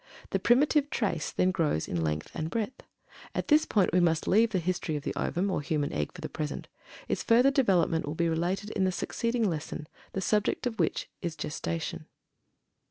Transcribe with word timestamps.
The 0.31 0.39
"primitive 0.39 0.89
trace" 0.89 1.29
then 1.31 1.51
grows 1.51 1.87
in 1.87 2.01
length 2.03 2.31
and 2.33 2.49
breadth. 2.49 2.81
At 3.35 3.49
this 3.49 3.65
point 3.65 3.93
we 3.93 3.99
must 3.99 4.27
leave 4.27 4.49
the 4.49 4.57
history 4.57 4.95
of 4.95 5.03
the 5.03 5.13
ovum, 5.13 5.51
or 5.51 5.61
human 5.61 5.93
egg, 5.93 6.11
for 6.11 6.21
the 6.21 6.27
present; 6.27 6.67
its 7.07 7.21
further 7.21 7.51
development 7.51 8.07
will 8.07 8.15
be 8.15 8.27
related 8.27 8.71
in 8.71 8.83
the 8.83 8.91
succeeding 8.91 9.47
lesson, 9.47 9.87
the 10.13 10.19
subject 10.21 10.65
of 10.65 10.79
which 10.79 11.07
is 11.21 11.35
"Gestation." 11.35 12.07